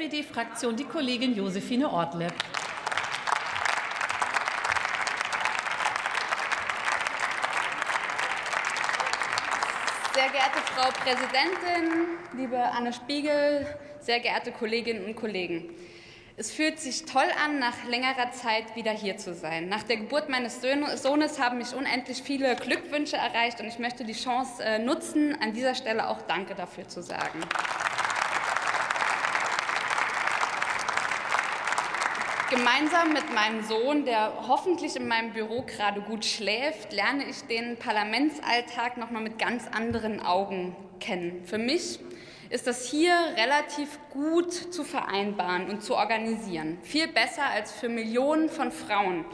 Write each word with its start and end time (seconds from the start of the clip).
SPD-Fraktion 0.00 0.74
die 0.76 0.84
Kollegin 0.84 1.36
Josephine 1.36 1.90
Ortle. 1.90 2.28
Sehr 10.14 10.28
geehrte 10.30 10.58
Frau 10.74 10.88
Präsidentin, 10.90 12.06
liebe 12.34 12.58
Anne 12.58 12.94
Spiegel, 12.94 13.66
sehr 14.00 14.20
geehrte 14.20 14.52
Kolleginnen 14.52 15.04
und 15.04 15.16
Kollegen. 15.16 15.68
Es 16.38 16.50
fühlt 16.50 16.80
sich 16.80 17.04
toll 17.04 17.28
an, 17.44 17.58
nach 17.58 17.84
längerer 17.86 18.30
Zeit 18.32 18.74
wieder 18.74 18.92
hier 18.92 19.18
zu 19.18 19.34
sein. 19.34 19.68
Nach 19.68 19.82
der 19.82 19.98
Geburt 19.98 20.30
meines 20.30 20.62
Sohnes 20.62 21.38
haben 21.38 21.58
mich 21.58 21.74
unendlich 21.74 22.22
viele 22.22 22.56
Glückwünsche 22.56 23.18
erreicht 23.18 23.60
und 23.60 23.66
ich 23.66 23.78
möchte 23.78 24.04
die 24.04 24.14
Chance 24.14 24.64
äh, 24.64 24.78
nutzen, 24.78 25.36
an 25.42 25.52
dieser 25.52 25.74
Stelle 25.74 26.08
auch 26.08 26.22
Danke 26.22 26.54
dafür 26.54 26.88
zu 26.88 27.02
sagen. 27.02 27.40
Gemeinsam 32.50 33.12
mit 33.12 33.32
meinem 33.32 33.62
Sohn, 33.62 34.04
der 34.04 34.32
hoffentlich 34.48 34.96
in 34.96 35.06
meinem 35.06 35.32
Büro 35.32 35.62
gerade 35.62 36.00
gut 36.00 36.24
schläft, 36.24 36.92
lerne 36.92 37.22
ich 37.30 37.42
den 37.42 37.76
Parlamentsalltag 37.76 38.96
noch 38.96 39.12
mal 39.12 39.22
mit 39.22 39.38
ganz 39.38 39.68
anderen 39.68 40.18
Augen 40.18 40.74
kennen. 40.98 41.44
Für 41.44 41.58
mich 41.58 42.00
ist 42.48 42.66
das 42.66 42.90
hier 42.90 43.14
relativ 43.36 44.00
gut 44.10 44.52
zu 44.52 44.82
vereinbaren 44.82 45.70
und 45.70 45.84
zu 45.84 45.94
organisieren. 45.94 46.78
Viel 46.82 47.06
besser 47.06 47.44
als 47.44 47.70
für 47.70 47.88
Millionen 47.88 48.48
von 48.48 48.72
Frauen, 48.72 49.24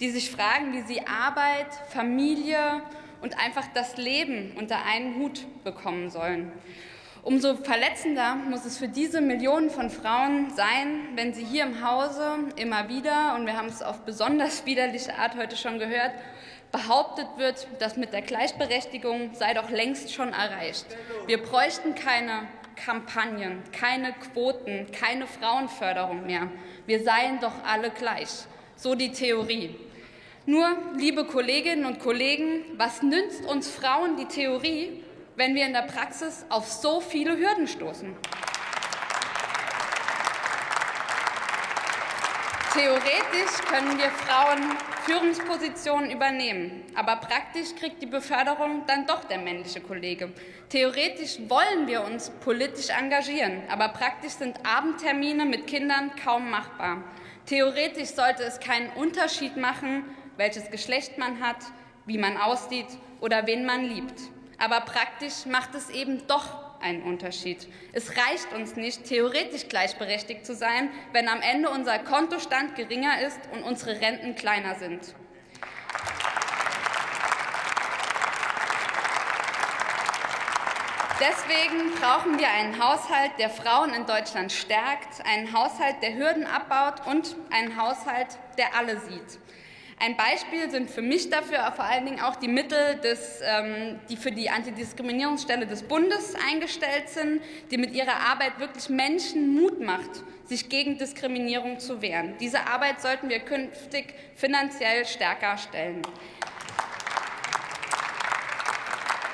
die 0.00 0.08
sich 0.08 0.30
fragen, 0.30 0.72
wie 0.72 0.80
sie 0.80 1.06
Arbeit, 1.06 1.68
Familie 1.90 2.80
und 3.20 3.38
einfach 3.38 3.66
das 3.74 3.98
Leben 3.98 4.52
unter 4.56 4.82
einen 4.86 5.16
Hut 5.16 5.44
bekommen 5.62 6.08
sollen. 6.08 6.50
Umso 7.24 7.54
verletzender 7.54 8.34
muss 8.34 8.64
es 8.64 8.78
für 8.78 8.88
diese 8.88 9.20
Millionen 9.20 9.70
von 9.70 9.90
Frauen 9.90 10.50
sein, 10.56 11.10
wenn 11.14 11.32
sie 11.32 11.44
hier 11.44 11.62
im 11.62 11.88
Hause 11.88 12.36
immer 12.56 12.88
wieder, 12.88 13.36
und 13.36 13.46
wir 13.46 13.56
haben 13.56 13.68
es 13.68 13.80
auf 13.80 14.00
besonders 14.00 14.66
widerliche 14.66 15.16
Art 15.16 15.36
heute 15.36 15.56
schon 15.56 15.78
gehört, 15.78 16.10
behauptet 16.72 17.28
wird, 17.36 17.68
dass 17.78 17.96
mit 17.96 18.12
der 18.12 18.22
Gleichberechtigung 18.22 19.34
sei 19.34 19.54
doch 19.54 19.70
längst 19.70 20.12
schon 20.12 20.32
erreicht. 20.32 20.86
Wir 21.26 21.40
bräuchten 21.40 21.94
keine 21.94 22.48
Kampagnen, 22.74 23.62
keine 23.70 24.14
Quoten, 24.14 24.88
keine 24.90 25.28
Frauenförderung 25.28 26.26
mehr. 26.26 26.48
Wir 26.86 27.04
seien 27.04 27.38
doch 27.38 27.62
alle 27.64 27.90
gleich. 27.90 28.46
So 28.74 28.96
die 28.96 29.12
Theorie. 29.12 29.76
Nur, 30.44 30.76
liebe 30.96 31.24
Kolleginnen 31.24 31.84
und 31.84 32.00
Kollegen, 32.00 32.64
was 32.76 33.00
nützt 33.00 33.44
uns 33.44 33.70
Frauen 33.70 34.16
die 34.16 34.24
Theorie, 34.24 35.04
wenn 35.36 35.54
wir 35.54 35.66
in 35.66 35.72
der 35.72 35.82
Praxis 35.82 36.44
auf 36.48 36.70
so 36.70 37.00
viele 37.00 37.36
Hürden 37.36 37.66
stoßen. 37.66 38.14
Theoretisch 42.74 43.58
können 43.68 43.98
wir 43.98 44.10
Frauen 44.10 44.62
Führungspositionen 45.04 46.10
übernehmen, 46.10 46.84
aber 46.94 47.16
praktisch 47.16 47.74
kriegt 47.74 48.00
die 48.00 48.06
Beförderung 48.06 48.84
dann 48.86 49.06
doch 49.06 49.24
der 49.24 49.38
männliche 49.38 49.80
Kollege. 49.80 50.32
Theoretisch 50.68 51.38
wollen 51.48 51.86
wir 51.86 52.04
uns 52.04 52.30
politisch 52.30 52.88
engagieren, 52.88 53.62
aber 53.68 53.88
praktisch 53.88 54.32
sind 54.32 54.64
Abendtermine 54.64 55.44
mit 55.44 55.66
Kindern 55.66 56.12
kaum 56.24 56.50
machbar. 56.50 57.04
Theoretisch 57.46 58.10
sollte 58.10 58.44
es 58.44 58.60
keinen 58.60 58.90
Unterschied 58.90 59.56
machen, 59.56 60.04
welches 60.36 60.70
Geschlecht 60.70 61.18
man 61.18 61.40
hat, 61.40 61.58
wie 62.06 62.16
man 62.16 62.36
aussieht 62.36 62.86
oder 63.20 63.46
wen 63.46 63.66
man 63.66 63.84
liebt. 63.84 64.18
Aber 64.62 64.78
praktisch 64.82 65.44
macht 65.44 65.74
es 65.74 65.90
eben 65.90 66.24
doch 66.28 66.46
einen 66.80 67.02
Unterschied. 67.02 67.66
Es 67.92 68.10
reicht 68.10 68.52
uns 68.54 68.76
nicht, 68.76 69.06
theoretisch 69.06 69.66
gleichberechtigt 69.66 70.46
zu 70.46 70.54
sein, 70.54 70.88
wenn 71.10 71.26
am 71.26 71.40
Ende 71.40 71.68
unser 71.68 71.98
Kontostand 71.98 72.76
geringer 72.76 73.22
ist 73.26 73.40
und 73.52 73.64
unsere 73.64 74.00
Renten 74.00 74.36
kleiner 74.36 74.76
sind. 74.76 75.16
Deswegen 81.18 81.94
brauchen 82.00 82.38
wir 82.38 82.48
einen 82.48 82.78
Haushalt, 82.80 83.32
der 83.40 83.50
Frauen 83.50 83.92
in 83.92 84.06
Deutschland 84.06 84.52
stärkt, 84.52 85.26
einen 85.26 85.52
Haushalt, 85.52 85.96
der 86.02 86.14
Hürden 86.14 86.46
abbaut 86.46 87.04
und 87.08 87.34
einen 87.50 87.76
Haushalt, 87.76 88.38
der 88.58 88.76
alle 88.76 89.00
sieht. 89.00 89.40
Ein 90.04 90.16
Beispiel 90.16 90.68
sind 90.68 90.90
für 90.90 91.00
mich 91.00 91.30
dafür 91.30 91.70
vor 91.76 91.84
allen 91.84 92.04
Dingen 92.04 92.20
auch 92.20 92.34
die 92.34 92.48
Mittel, 92.48 92.96
des, 93.04 93.40
ähm, 93.40 94.00
die 94.08 94.16
für 94.16 94.32
die 94.32 94.50
Antidiskriminierungsstelle 94.50 95.64
des 95.64 95.84
Bundes 95.84 96.34
eingestellt 96.34 97.08
sind, 97.08 97.40
die 97.70 97.78
mit 97.78 97.92
ihrer 97.94 98.16
Arbeit 98.16 98.58
wirklich 98.58 98.88
Menschen 98.88 99.54
Mut 99.54 99.78
macht, 99.78 100.24
sich 100.44 100.68
gegen 100.68 100.98
Diskriminierung 100.98 101.78
zu 101.78 102.02
wehren. 102.02 102.34
Diese 102.40 102.66
Arbeit 102.66 103.00
sollten 103.00 103.28
wir 103.28 103.38
künftig 103.38 104.12
finanziell 104.34 105.06
stärker 105.06 105.56
stellen. 105.56 106.02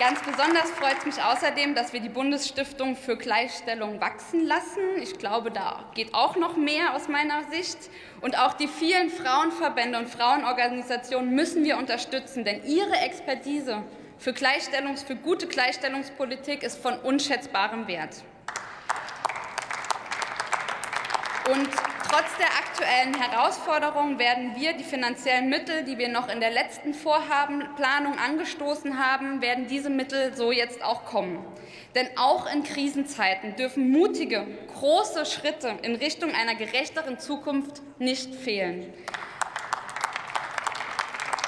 Ganz 0.00 0.18
besonders 0.22 0.70
freut 0.70 0.96
es 1.00 1.04
mich 1.04 1.22
außerdem, 1.22 1.74
dass 1.74 1.92
wir 1.92 2.00
die 2.00 2.08
Bundesstiftung 2.08 2.96
für 2.96 3.18
Gleichstellung 3.18 4.00
wachsen 4.00 4.46
lassen. 4.46 4.80
Ich 5.02 5.18
glaube, 5.18 5.50
da 5.50 5.84
geht 5.94 6.14
auch 6.14 6.36
noch 6.36 6.56
mehr 6.56 6.94
aus 6.94 7.06
meiner 7.08 7.44
Sicht. 7.50 7.76
Und 8.22 8.38
auch 8.38 8.54
die 8.54 8.66
vielen 8.66 9.10
Frauenverbände 9.10 9.98
und 9.98 10.08
Frauenorganisationen 10.08 11.34
müssen 11.34 11.64
wir 11.64 11.76
unterstützen, 11.76 12.46
denn 12.46 12.64
ihre 12.64 12.96
Expertise 12.96 13.82
für, 14.16 14.30
Gleichstellungs-, 14.30 15.04
für 15.04 15.16
gute 15.16 15.46
Gleichstellungspolitik 15.46 16.62
ist 16.62 16.80
von 16.80 16.98
unschätzbarem 17.00 17.86
Wert. 17.86 18.22
Und 21.52 21.68
trotz 22.10 22.36
der 22.38 22.48
aktuellen 22.48 23.14
Herausforderungen 23.14 24.18
werden 24.18 24.56
wir 24.56 24.72
die 24.72 24.84
finanziellen 24.84 25.48
Mittel, 25.48 25.84
die 25.84 25.96
wir 25.96 26.08
noch 26.08 26.28
in 26.28 26.40
der 26.40 26.50
letzten 26.50 26.92
Vorhabenplanung 26.92 28.18
angestoßen 28.18 28.98
haben, 28.98 29.40
werden 29.40 29.68
diese 29.68 29.90
Mittel 29.90 30.34
so 30.34 30.50
jetzt 30.50 30.82
auch 30.82 31.04
kommen. 31.04 31.38
Denn 31.94 32.08
auch 32.16 32.52
in 32.52 32.64
Krisenzeiten 32.64 33.54
dürfen 33.54 33.90
mutige, 33.90 34.46
große 34.74 35.24
Schritte 35.24 35.78
in 35.82 35.94
Richtung 35.94 36.32
einer 36.32 36.56
gerechteren 36.56 37.18
Zukunft 37.18 37.80
nicht 37.98 38.34
fehlen. 38.34 38.92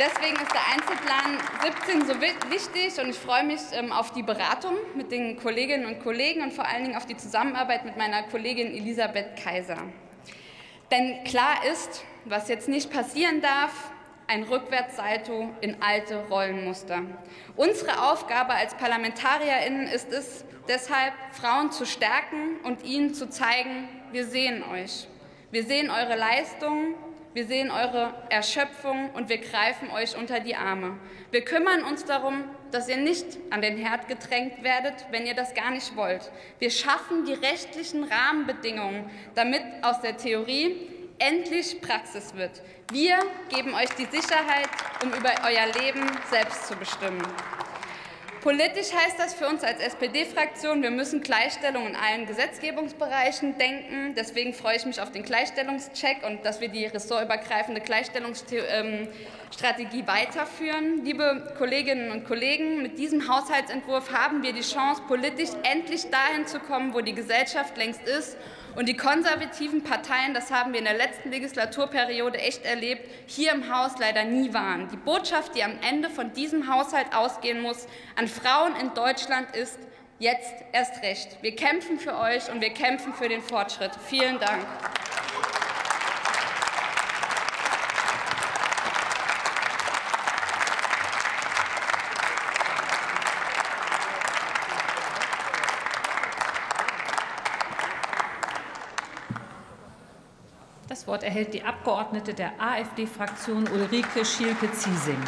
Deswegen 0.00 0.36
ist 0.36 0.52
der 0.52 0.66
Einzelplan 0.72 1.38
17 1.86 2.06
so 2.06 2.20
wichtig 2.20 3.00
und 3.00 3.10
ich 3.10 3.18
freue 3.18 3.44
mich 3.44 3.60
ähm, 3.72 3.90
auf 3.90 4.12
die 4.12 4.22
Beratung 4.22 4.74
mit 4.94 5.10
den 5.10 5.36
Kolleginnen 5.36 5.86
und 5.86 6.00
Kollegen 6.02 6.42
und 6.42 6.52
vor 6.52 6.68
allen 6.68 6.84
Dingen 6.84 6.96
auf 6.96 7.06
die 7.06 7.16
Zusammenarbeit 7.16 7.84
mit 7.84 7.96
meiner 7.96 8.22
Kollegin 8.24 8.68
Elisabeth 8.68 9.36
Kaiser. 9.36 9.78
Denn 10.90 11.22
klar 11.24 11.64
ist, 11.70 12.04
was 12.24 12.48
jetzt 12.48 12.68
nicht 12.68 12.90
passieren 12.90 13.40
darf, 13.40 13.90
ein 14.26 14.42
Rückwärtssalto 14.42 15.50
in 15.60 15.82
alte 15.82 16.26
Rollenmuster. 16.28 17.02
Unsere 17.56 18.10
Aufgabe 18.10 18.52
als 18.52 18.74
Parlamentarierinnen 18.74 19.86
ist 19.86 20.12
es 20.12 20.44
deshalb, 20.68 21.14
Frauen 21.32 21.72
zu 21.72 21.86
stärken 21.86 22.58
und 22.62 22.84
ihnen 22.84 23.14
zu 23.14 23.28
zeigen, 23.28 23.88
wir 24.12 24.26
sehen 24.26 24.62
euch. 24.62 25.08
Wir 25.50 25.64
sehen 25.64 25.90
eure 25.90 26.16
Leistungen, 26.16 26.94
wir 27.38 27.46
sehen 27.46 27.70
eure 27.70 28.12
Erschöpfung 28.30 29.10
und 29.10 29.28
wir 29.28 29.38
greifen 29.38 29.92
euch 29.92 30.16
unter 30.16 30.40
die 30.40 30.56
Arme. 30.56 30.98
Wir 31.30 31.44
kümmern 31.44 31.84
uns 31.84 32.04
darum, 32.04 32.42
dass 32.72 32.88
ihr 32.88 32.96
nicht 32.96 33.24
an 33.50 33.62
den 33.62 33.76
Herd 33.76 34.08
gedrängt 34.08 34.64
werdet, 34.64 35.06
wenn 35.12 35.24
ihr 35.24 35.34
das 35.34 35.54
gar 35.54 35.70
nicht 35.70 35.94
wollt. 35.94 36.32
Wir 36.58 36.72
schaffen 36.72 37.26
die 37.26 37.34
rechtlichen 37.34 38.02
Rahmenbedingungen, 38.02 39.08
damit 39.36 39.62
aus 39.82 40.00
der 40.00 40.16
Theorie 40.16 40.88
endlich 41.20 41.80
Praxis 41.80 42.34
wird. 42.34 42.60
Wir 42.90 43.20
geben 43.54 43.72
euch 43.72 43.90
die 43.90 44.06
Sicherheit, 44.06 44.70
um 45.04 45.10
über 45.12 45.30
euer 45.46 45.72
Leben 45.80 46.10
selbst 46.28 46.66
zu 46.66 46.74
bestimmen. 46.74 47.22
Politisch 48.40 48.94
heißt 48.94 49.18
das 49.18 49.34
für 49.34 49.48
uns 49.48 49.64
als 49.64 49.80
SPD-Fraktion, 49.80 50.80
wir 50.82 50.92
müssen 50.92 51.22
Gleichstellung 51.22 51.88
in 51.88 51.96
allen 51.96 52.24
Gesetzgebungsbereichen 52.26 53.58
denken. 53.58 54.14
Deswegen 54.16 54.54
freue 54.54 54.76
ich 54.76 54.86
mich 54.86 55.00
auf 55.00 55.10
den 55.10 55.24
Gleichstellungscheck 55.24 56.18
und 56.24 56.44
dass 56.44 56.60
wir 56.60 56.68
die 56.68 56.86
ressortübergreifende 56.86 57.80
Gleichstellungsstrategie 57.80 60.06
weiterführen. 60.06 61.04
Liebe 61.04 61.52
Kolleginnen 61.58 62.12
und 62.12 62.26
Kollegen, 62.26 62.80
mit 62.80 62.96
diesem 62.98 63.28
Haushaltsentwurf 63.28 64.12
haben 64.12 64.44
wir 64.44 64.52
die 64.52 64.62
Chance, 64.62 65.02
politisch 65.08 65.50
endlich 65.64 66.08
dahin 66.08 66.46
zu 66.46 66.60
kommen, 66.60 66.94
wo 66.94 67.00
die 67.00 67.14
Gesellschaft 67.14 67.76
längst 67.76 68.06
ist 68.06 68.36
und 68.78 68.88
die 68.88 68.96
konservativen 68.96 69.82
Parteien, 69.82 70.34
das 70.34 70.52
haben 70.52 70.72
wir 70.72 70.78
in 70.78 70.84
der 70.84 70.96
letzten 70.96 71.32
Legislaturperiode 71.32 72.38
echt 72.38 72.64
erlebt, 72.64 73.10
hier 73.26 73.50
im 73.50 73.74
Haus 73.74 73.98
leider 73.98 74.22
nie 74.22 74.54
waren. 74.54 74.86
Die 74.86 74.96
Botschaft, 74.96 75.56
die 75.56 75.64
am 75.64 75.72
Ende 75.80 76.08
von 76.08 76.32
diesem 76.32 76.72
Haushalt 76.72 77.12
ausgehen 77.12 77.60
muss, 77.60 77.88
an 78.14 78.28
Frauen 78.28 78.76
in 78.80 78.94
Deutschland 78.94 79.56
ist, 79.56 79.80
jetzt 80.20 80.54
erst 80.70 81.02
recht. 81.02 81.38
Wir 81.42 81.56
kämpfen 81.56 81.98
für 81.98 82.16
euch 82.16 82.52
und 82.52 82.60
wir 82.60 82.70
kämpfen 82.70 83.12
für 83.14 83.28
den 83.28 83.42
Fortschritt. 83.42 83.90
Vielen 84.06 84.38
Dank. 84.38 84.64
Das 100.88 101.06
Wort 101.06 101.22
erhält 101.22 101.52
die 101.52 101.62
Abgeordnete 101.62 102.32
der 102.32 102.52
AfD-Fraktion 102.58 103.68
Ulrike 103.68 104.24
Schielke-Ziesing. 104.24 105.18